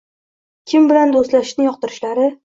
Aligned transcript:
kim 0.71 0.87
bilan 0.91 1.13
do‘stlashishni 1.15 1.67
yoqtirishlari 1.67 2.25